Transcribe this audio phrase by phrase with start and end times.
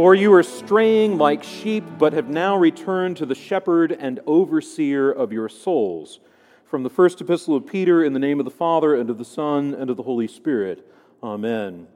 [0.00, 5.12] For you are straying like sheep, but have now returned to the shepherd and overseer
[5.12, 6.20] of your souls.
[6.64, 9.26] From the first epistle of Peter, in the name of the Father, and of the
[9.26, 10.90] Son, and of the Holy Spirit.
[11.22, 11.86] Amen.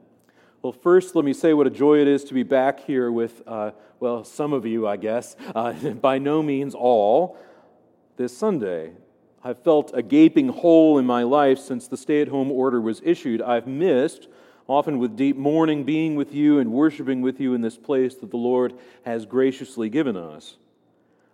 [0.61, 3.41] Well, first, let me say what a joy it is to be back here with,
[3.47, 7.39] uh, well, some of you, I guess, uh, by no means all,
[8.17, 8.91] this Sunday.
[9.43, 13.01] I've felt a gaping hole in my life since the stay at home order was
[13.03, 13.41] issued.
[13.41, 14.27] I've missed
[14.67, 18.31] often with deep mourning, being with you and worshiping with you in this place that
[18.31, 18.73] the Lord
[19.05, 20.57] has graciously given us.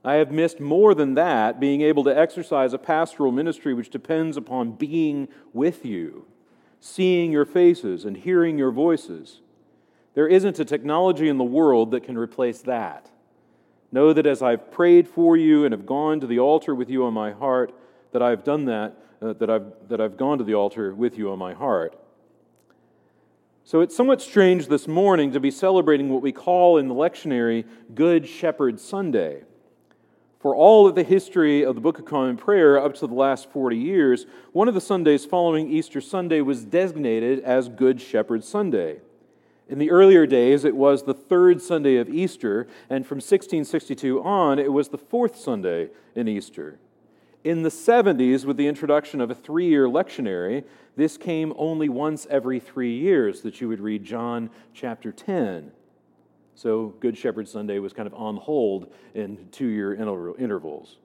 [0.03, 4.35] I have missed more than that, being able to exercise a pastoral ministry which depends
[4.35, 6.25] upon being with you,
[6.79, 9.41] seeing your faces, and hearing your voices.
[10.13, 13.09] There isn't a technology in the world that can replace that.
[13.91, 17.05] Know that as I've prayed for you and have gone to the altar with you
[17.05, 17.73] on my heart,
[18.11, 21.31] that I've done that, uh, that, I've, that I've gone to the altar with you
[21.31, 21.95] on my heart.
[23.63, 27.63] So it's somewhat strange this morning to be celebrating what we call in the lectionary
[27.93, 29.43] Good Shepherd Sunday.
[30.39, 33.51] For all of the history of the Book of Common Prayer up to the last
[33.51, 38.99] 40 years, one of the Sundays following Easter Sunday was designated as Good Shepherd Sunday.
[39.69, 44.57] In the earlier days, it was the third Sunday of Easter, and from 1662 on,
[44.57, 46.79] it was the fourth Sunday in Easter.
[47.43, 50.63] In the 70s, with the introduction of a three year lectionary,
[50.95, 55.71] this came only once every three years that you would read John chapter 10.
[56.53, 60.97] So Good Shepherd Sunday was kind of on hold in two year intervals.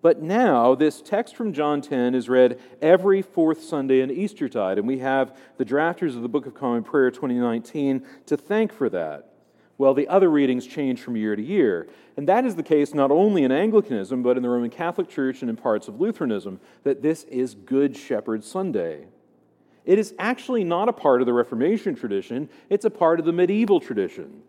[0.00, 4.86] But now, this text from John 10 is read every fourth Sunday in Eastertide, and
[4.86, 9.27] we have the drafters of the Book of Common Prayer 2019 to thank for that.
[9.78, 11.86] Well, the other readings change from year to year.
[12.16, 15.40] And that is the case not only in Anglicanism, but in the Roman Catholic Church
[15.40, 19.06] and in parts of Lutheranism, that this is Good Shepherd Sunday.
[19.84, 23.32] It is actually not a part of the Reformation tradition, it's a part of the
[23.32, 24.42] medieval tradition.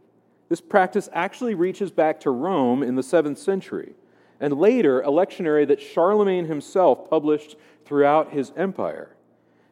[0.49, 3.93] This practice actually reaches back to Rome in the 7th century,
[4.39, 7.55] and later, a lectionary that Charlemagne himself published
[7.85, 9.15] throughout his empire.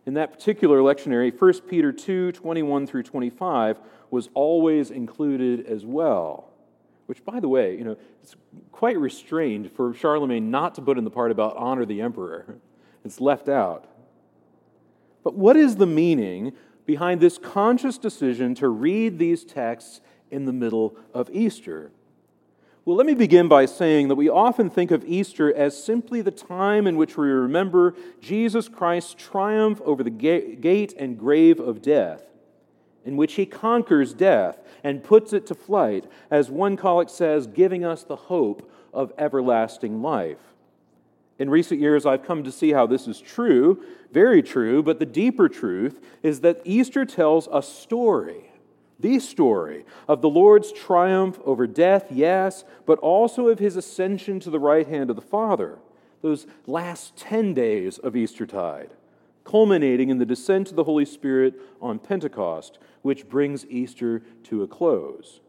[0.07, 3.77] In that particular lectionary, 1 Peter 2 21 through 25
[4.09, 6.49] was always included as well.
[7.07, 8.37] Which, by the way, you know, it's
[8.71, 12.57] quite restrained for Charlemagne not to put in the part about honor the emperor.
[13.03, 13.89] It's left out.
[15.25, 16.53] But what is the meaning
[16.85, 19.99] behind this conscious decision to read these texts
[20.31, 21.91] in the middle of Easter?
[22.87, 26.31] Well, let me begin by saying that we often think of Easter as simply the
[26.31, 32.23] time in which we remember Jesus Christ's triumph over the gate and grave of death
[33.03, 37.83] in which he conquers death and puts it to flight, as one collect says, giving
[37.83, 40.53] us the hope of everlasting life.
[41.39, 43.83] In recent years, I've come to see how this is true,
[44.13, 48.49] very true, but the deeper truth is that Easter tells a story,
[48.99, 54.49] the story of the Lord's triumph over death, yes, but also of his ascension to
[54.49, 55.79] the right hand of the Father,
[56.21, 58.91] those last 10 days of Eastertide
[59.47, 64.67] culminating in the descent of the Holy Spirit on Pentecost, which brings Easter to a
[64.67, 65.39] close.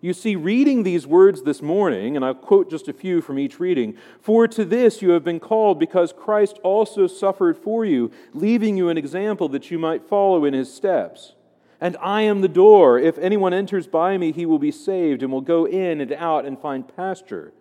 [0.00, 3.60] You see, reading these words this morning, and I'll quote just a few from each
[3.60, 8.76] reading For to this you have been called, because Christ also suffered for you, leaving
[8.76, 11.34] you an example that you might follow in his steps.
[11.82, 12.96] And I am the door.
[12.96, 16.44] If anyone enters by me, he will be saved, and will go in and out
[16.44, 17.52] and find pasture.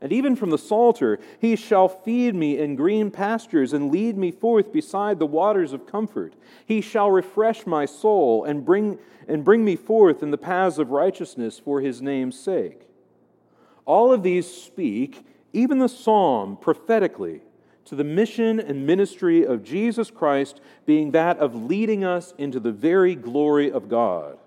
[0.00, 4.30] And even from the Psalter, he shall feed me in green pastures and lead me
[4.30, 6.34] forth beside the waters of comfort.
[6.64, 8.96] He shall refresh my soul and bring,
[9.26, 12.82] and bring me forth in the paths of righteousness for his name's sake.
[13.86, 17.40] All of these speak, even the psalm, prophetically,
[17.86, 22.72] to the mission and ministry of Jesus Christ being that of leading us into the
[22.72, 24.38] very glory of God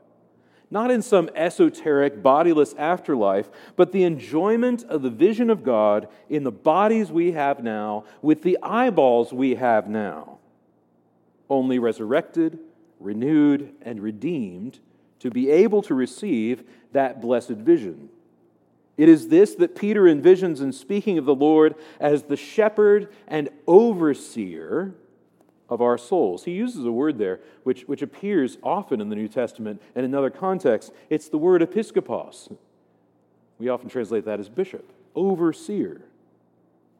[0.70, 6.44] not in some esoteric, bodiless afterlife, but the enjoyment of the vision of God in
[6.44, 10.40] the bodies we have now, with the eyeballs we have now,
[11.50, 12.60] only resurrected,
[13.00, 14.80] renewed, and redeemed
[15.20, 18.10] to be able to receive that blessed vision.
[18.98, 23.50] It is this that Peter envisions in speaking of the Lord as the shepherd and
[23.68, 24.96] overseer
[25.70, 26.46] of our souls.
[26.46, 30.16] He uses a word there which, which appears often in the New Testament and in
[30.16, 30.92] other contexts.
[31.10, 32.56] It's the word episkopos.
[33.60, 36.02] We often translate that as bishop, overseer.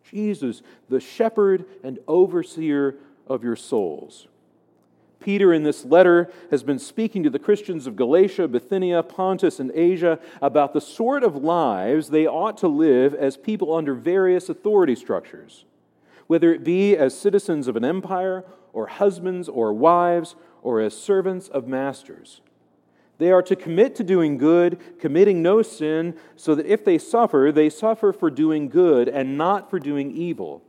[0.04, 2.96] Jesus, the shepherd and overseer
[3.28, 4.28] of your souls.
[5.20, 9.72] Peter, in this letter, has been speaking to the Christians of Galatia, Bithynia, Pontus, and
[9.72, 14.96] Asia about the sort of lives they ought to live as people under various authority
[14.96, 15.66] structures
[16.28, 21.48] whether it be as citizens of an empire, or husbands or wives, or as servants
[21.48, 22.42] of masters.
[23.18, 27.52] They are to commit to doing good, committing no sin, so that if they suffer,
[27.52, 30.62] they suffer for doing good and not for doing evil.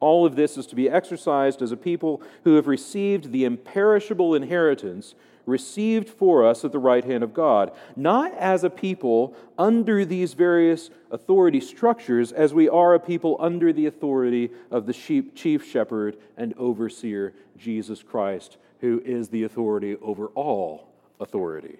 [0.00, 4.34] All of this is to be exercised as a people who have received the imperishable
[4.34, 5.14] inheritance
[5.48, 10.34] received for us at the right hand of God, not as a people under these
[10.34, 16.18] various authority structures, as we are a people under the authority of the chief shepherd
[16.36, 21.78] and overseer, Jesus Christ, who is the authority over all authority.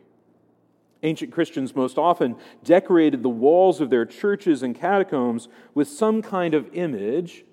[1.03, 6.55] Ancient Christians most often decorated the walls of their churches and catacombs with some kind
[6.55, 7.45] of image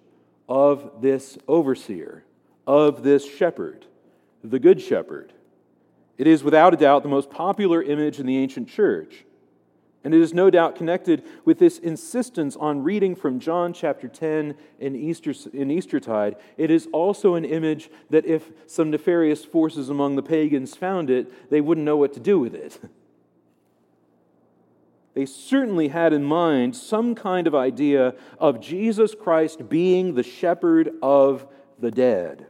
[0.47, 2.23] of this overseer,
[2.67, 3.85] of this shepherd,
[4.43, 5.33] the Good Shepherd.
[6.17, 9.25] It is without a doubt the most popular image in the ancient church.
[10.03, 14.55] And it is no doubt connected with this insistence on reading from John chapter 10
[14.79, 16.35] in, Easter, in Eastertide.
[16.57, 21.49] It is also an image that if some nefarious forces among the pagans found it,
[21.49, 22.79] they wouldn't know what to do with it.
[25.15, 30.91] They certainly had in mind some kind of idea of Jesus Christ being the shepherd
[31.01, 31.47] of
[31.79, 32.45] the dead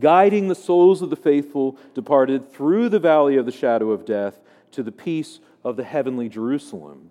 [0.00, 4.40] guiding the souls of the faithful departed through the valley of the shadow of death
[4.72, 7.10] to the peace of the heavenly Jerusalem.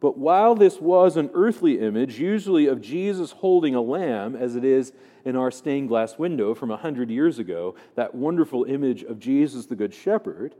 [0.00, 4.64] But while this was an earthly image, usually of Jesus holding a lamb, as it
[4.64, 4.92] is
[5.26, 9.66] in our stained glass window from a hundred years ago, that wonderful image of Jesus
[9.66, 10.54] the Good Shepherd,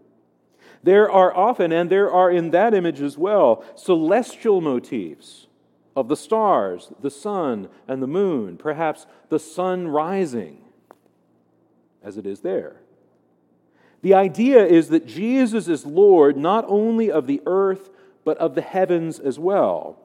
[0.82, 5.46] there are often, and there are in that image as well, celestial motifs
[5.94, 10.58] of the stars, the sun, and the moon, perhaps the sun rising
[12.02, 12.76] as it is there.
[14.02, 17.90] The idea is that Jesus is Lord not only of the earth,
[18.24, 19.98] but of the heavens as well.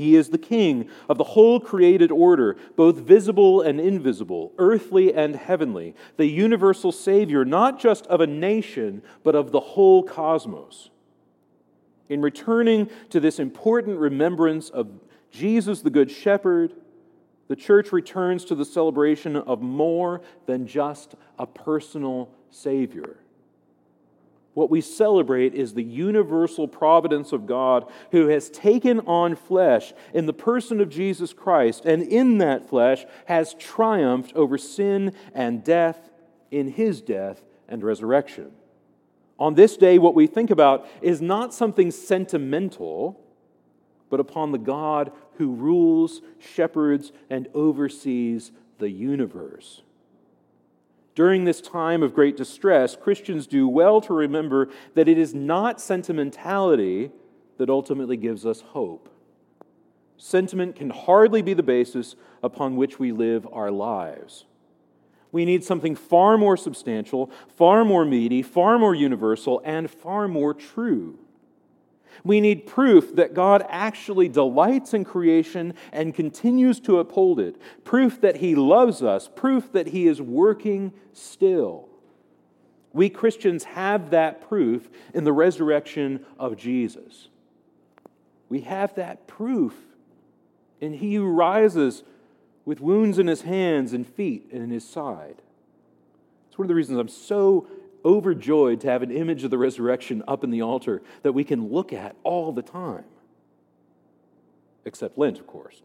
[0.00, 5.36] He is the king of the whole created order, both visible and invisible, earthly and
[5.36, 10.88] heavenly, the universal Savior, not just of a nation, but of the whole cosmos.
[12.08, 14.88] In returning to this important remembrance of
[15.30, 16.72] Jesus, the Good Shepherd,
[17.48, 23.18] the church returns to the celebration of more than just a personal Savior.
[24.54, 30.26] What we celebrate is the universal providence of God who has taken on flesh in
[30.26, 36.10] the person of Jesus Christ, and in that flesh has triumphed over sin and death
[36.50, 38.50] in his death and resurrection.
[39.38, 43.20] On this day, what we think about is not something sentimental
[44.10, 49.82] but upon the God who rules, shepherds, and oversees the universe.
[51.20, 55.78] During this time of great distress, Christians do well to remember that it is not
[55.78, 57.10] sentimentality
[57.58, 59.10] that ultimately gives us hope.
[60.16, 64.46] Sentiment can hardly be the basis upon which we live our lives.
[65.30, 70.54] We need something far more substantial, far more meaty, far more universal, and far more
[70.54, 71.18] true.
[72.24, 77.56] We need proof that God actually delights in creation and continues to uphold it.
[77.84, 79.28] Proof that He loves us.
[79.34, 81.88] Proof that He is working still.
[82.92, 87.28] We Christians have that proof in the resurrection of Jesus.
[88.48, 89.74] We have that proof
[90.80, 92.02] in He who rises
[92.64, 95.42] with wounds in His hands and feet and in His side.
[96.48, 97.68] It's one of the reasons I'm so
[98.04, 101.68] overjoyed to have an image of the resurrection up in the altar that we can
[101.68, 103.04] look at all the time.
[104.84, 105.82] Except Lent, of course.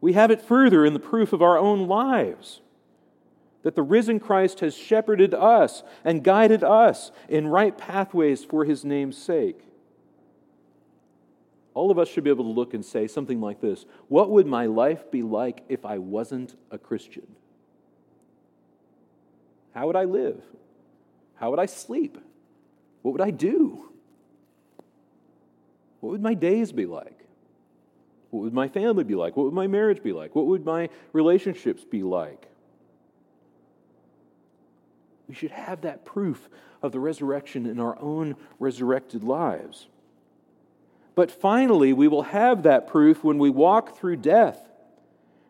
[0.00, 2.60] We have it further in the proof of our own lives
[3.62, 8.84] that the risen Christ has shepherded us and guided us in right pathways for his
[8.84, 9.62] name's sake.
[11.72, 14.46] All of us should be able to look and say something like this What would
[14.46, 17.26] my life be like if I wasn't a Christian?
[19.74, 20.42] How would I live?
[21.36, 22.18] How would I sleep?
[23.02, 23.90] What would I do?
[26.00, 27.18] What would my days be like?
[28.30, 29.36] What would my family be like?
[29.36, 30.34] What would my marriage be like?
[30.34, 32.46] What would my relationships be like?
[35.28, 36.48] We should have that proof
[36.82, 39.86] of the resurrection in our own resurrected lives.
[41.14, 44.68] But finally, we will have that proof when we walk through death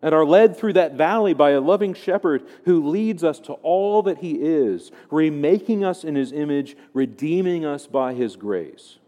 [0.04, 4.02] and are led through that valley by a loving shepherd who leads us to all
[4.02, 8.98] that he is, remaking us in his image, redeeming us by his grace.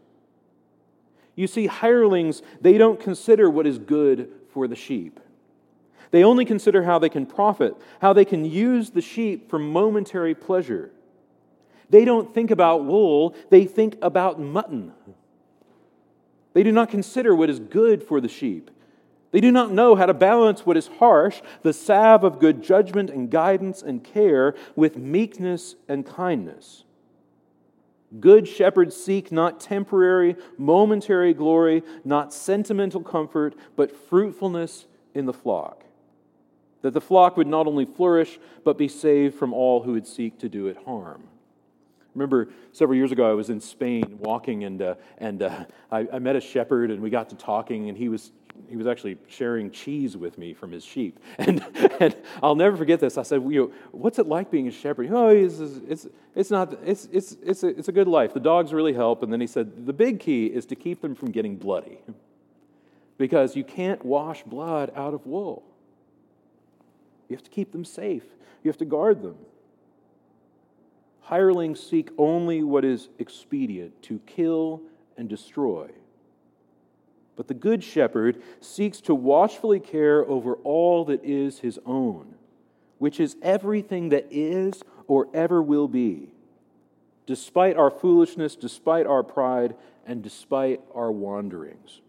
[1.35, 5.21] You see, hirelings, they don't consider what is good for the sheep.
[6.13, 10.35] They only consider how they can profit, how they can use the sheep for momentary
[10.35, 10.93] pleasure.
[11.91, 14.95] They don't think about wool, they think about mutton.
[16.55, 18.71] They do not consider what is good for the sheep.
[19.37, 23.11] They do not know how to balance what is harsh, the salve of good judgment
[23.11, 26.85] and guidance and care, with meekness and kindness.
[28.19, 35.85] Good shepherds seek not temporary, momentary glory, not sentimental comfort, but fruitfulness in the flock.
[36.81, 40.39] That the flock would not only flourish, but be saved from all who would seek
[40.39, 41.25] to do it harm.
[42.15, 46.19] Remember, several years ago, I was in Spain walking, and, uh, and uh, I, I
[46.21, 48.33] met a shepherd, and we got to talking, and he was
[48.69, 51.19] he was actually sharing cheese with me from his sheep.
[51.39, 51.65] And,
[52.01, 53.17] and I'll never forget this.
[53.17, 55.09] I said, you know, what's it like being a shepherd?
[55.13, 58.35] Oh, it's, it's, it's, not, it's, it's, it's, a, it's a good life.
[58.35, 59.23] The dogs really help.
[59.23, 61.99] And then he said, the big key is to keep them from getting bloody
[63.19, 65.63] because you can't wash blood out of wool.
[67.29, 68.25] You have to keep them safe,
[68.63, 69.37] you have to guard them.
[71.23, 74.81] Hirelings seek only what is expedient to kill
[75.17, 75.91] and destroy.
[77.37, 82.35] But the Good Shepherd seeks to watchfully care over all that is his own,
[82.99, 86.33] which is everything that is or ever will be,
[87.27, 89.77] despite our foolishness, despite our pride,
[90.07, 92.01] and despite our wanderings.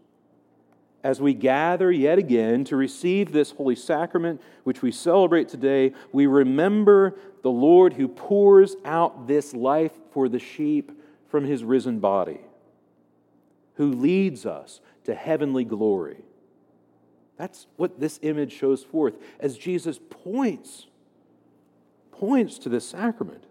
[1.04, 6.26] As we gather yet again to receive this holy sacrament, which we celebrate today, we
[6.26, 10.90] remember the Lord who pours out this life for the sheep
[11.28, 12.40] from his risen body,
[13.78, 16.18] who leads us to heavenly glory.
[17.36, 20.86] That's what this image shows forth as Jesus points
[22.10, 23.44] points to this sacrament,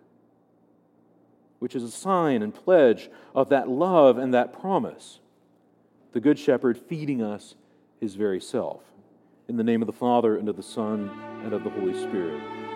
[1.60, 5.20] which is a sign and pledge of that love and that promise.
[6.12, 7.56] The Good Shepherd feeding us
[8.02, 8.82] his very self.
[9.48, 11.10] In the name of the Father, and of the Son,
[11.46, 12.67] and of the Holy Spirit.